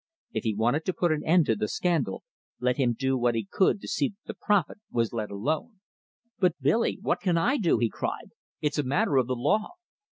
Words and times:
If 0.33 0.45
he 0.45 0.55
wanted 0.55 0.83
to 0.85 0.93
put 0.95 1.11
an 1.11 1.21
end 1.27 1.45
to 1.45 1.55
the 1.55 1.67
scandal, 1.67 2.23
let 2.59 2.77
him 2.77 2.93
do 2.97 3.15
what 3.19 3.35
he 3.35 3.45
could 3.47 3.79
to 3.81 3.87
see 3.87 4.07
that 4.07 4.17
the 4.25 4.33
prophet 4.33 4.79
was 4.89 5.13
let 5.13 5.29
alone. 5.29 5.79
"But, 6.39 6.59
Billy, 6.59 6.97
what 7.03 7.19
can 7.21 7.37
I 7.37 7.57
do?" 7.57 7.77
he 7.77 7.87
cried. 7.87 8.31
"It's 8.61 8.79
a 8.79 8.83
matter 8.83 9.17
of 9.17 9.27
the 9.27 9.35
law." 9.35 9.73